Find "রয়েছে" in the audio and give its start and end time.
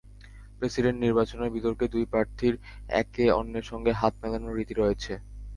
4.75-5.13